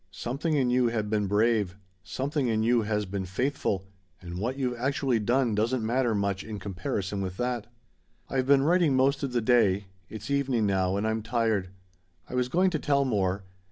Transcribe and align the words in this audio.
Something 0.09 0.55
in 0.55 0.71
you 0.71 0.87
had 0.87 1.11
been 1.11 1.27
brave; 1.27 1.75
something 2.03 2.47
in 2.47 2.63
you 2.63 2.81
has 2.81 3.05
been 3.05 3.25
faithful 3.25 3.85
and 4.19 4.39
what 4.39 4.57
you've 4.57 4.75
actually 4.79 5.19
done 5.19 5.53
doesn't 5.53 5.85
matter 5.85 6.15
much 6.15 6.43
in 6.43 6.57
comparison 6.57 7.21
with 7.21 7.37
that. 7.37 7.67
"I've 8.27 8.47
been 8.47 8.63
writing 8.63 8.95
most 8.95 9.21
of 9.21 9.31
the 9.31 9.41
day. 9.41 9.85
It's 10.09 10.31
evening 10.31 10.65
now, 10.65 10.97
and 10.97 11.05
I'm 11.07 11.21
tired. 11.21 11.69
I 12.27 12.33
was 12.33 12.49
going 12.49 12.71
to 12.71 12.79
tell 12.79 13.05
more. 13.05 13.43